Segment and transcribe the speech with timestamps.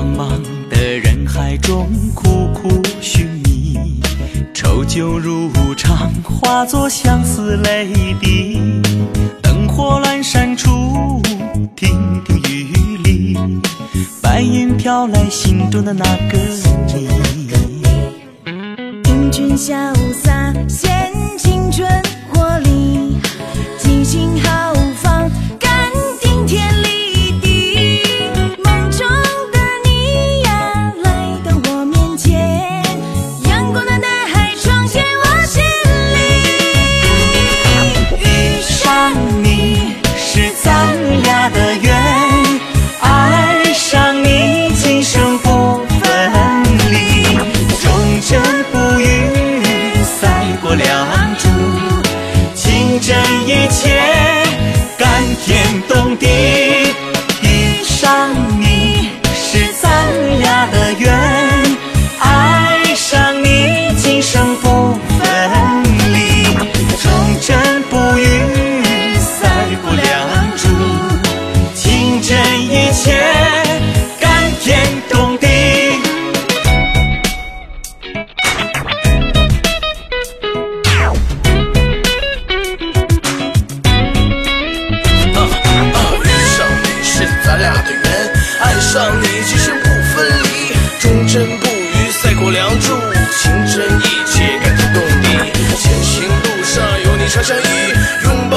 [0.00, 0.30] 茫茫
[0.70, 2.70] 的人海中，苦苦
[3.02, 4.00] 寻觅，
[4.54, 8.58] 愁酒如常，化作相思泪滴。
[9.42, 11.20] 灯火阑珊处，
[11.76, 13.36] 亭亭玉立，
[14.22, 16.38] 白云飘来心中的那个
[16.86, 17.50] 你。
[19.04, 21.86] 英俊潇洒，显青春
[22.32, 22.58] 活
[53.00, 53.14] 这
[53.46, 54.19] 一切。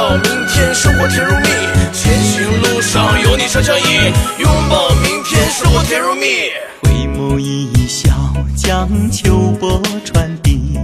[0.00, 1.48] 抱明天，生活甜如蜜。
[1.92, 6.24] 前行路上有你常相依，拥抱明天，生活甜如蜜。
[6.80, 8.08] 回眸一笑，
[8.56, 10.78] 将秋波传递，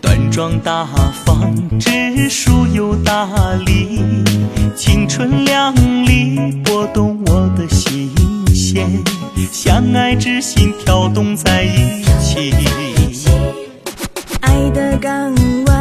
[0.00, 0.88] 端庄大
[1.24, 3.28] 方，知书又大
[3.64, 4.02] 礼，
[4.74, 5.72] 青春靓
[6.04, 8.10] 丽，拨动我的心
[8.52, 8.90] 弦，
[9.52, 12.52] 相爱之心跳动在一起。
[14.40, 15.32] 爱的港
[15.66, 15.71] 湾。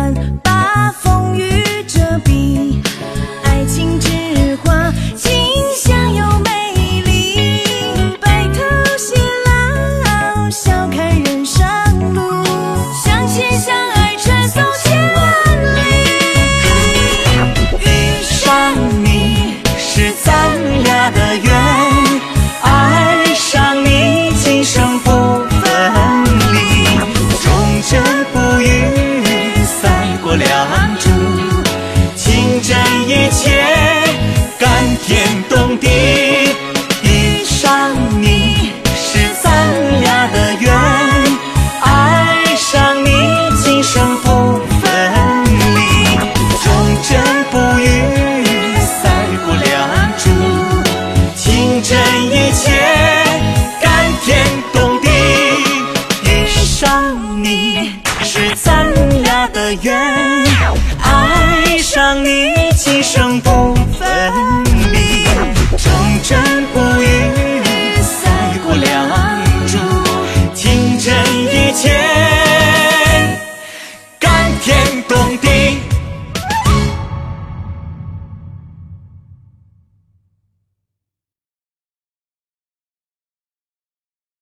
[63.01, 63.60] 生不